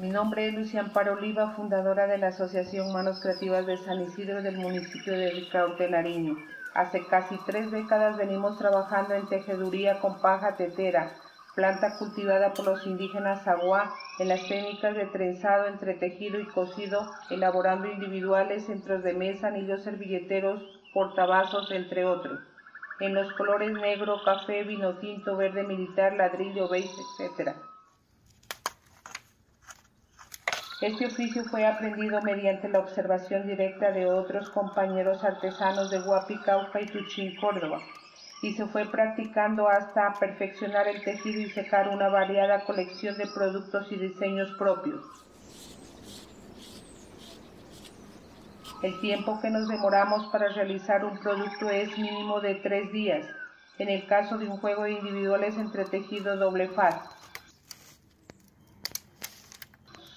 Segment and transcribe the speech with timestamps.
[0.00, 4.40] Mi nombre es Lucia Amparo Oliva, fundadora de la Asociación Manos Creativas de San Isidro
[4.42, 6.36] del municipio de Ricaurte, Nariño.
[6.72, 11.16] Hace casi tres décadas venimos trabajando en tejeduría con paja tetera,
[11.56, 17.04] planta cultivada por los indígenas Aguá en las técnicas de trenzado entre tejido y cosido,
[17.30, 20.62] elaborando individuales, centros de mesa, anillos servilleteros,
[20.94, 22.38] portavasos, entre otros,
[23.00, 27.56] en los colores negro, café, vino tinto, verde militar, ladrillo, beige, etc.
[30.80, 36.80] Este oficio fue aprendido mediante la observación directa de otros compañeros artesanos de Huapi, Cauca
[36.80, 37.80] y Tuchín, Córdoba,
[38.42, 43.90] y se fue practicando hasta perfeccionar el tejido y secar una variada colección de productos
[43.90, 45.04] y diseños propios.
[48.80, 53.26] El tiempo que nos demoramos para realizar un producto es mínimo de tres días,
[53.78, 57.02] en el caso de un juego de individuales entre tejido doble faz.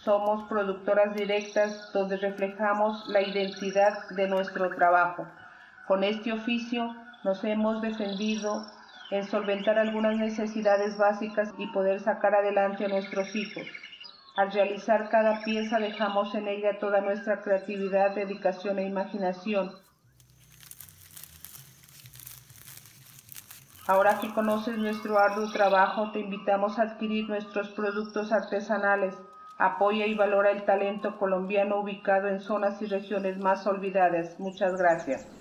[0.03, 5.27] Somos productoras directas donde reflejamos la identidad de nuestro trabajo.
[5.87, 8.65] Con este oficio nos hemos defendido
[9.11, 13.67] en solventar algunas necesidades básicas y poder sacar adelante a nuestros hijos.
[14.37, 19.71] Al realizar cada pieza dejamos en ella toda nuestra creatividad, dedicación e imaginación.
[23.85, 29.13] Ahora que conoces nuestro arduo trabajo, te invitamos a adquirir nuestros productos artesanales.
[29.63, 34.39] Apoya y valora el talento colombiano ubicado en zonas y regiones más olvidadas.
[34.39, 35.40] Muchas gracias.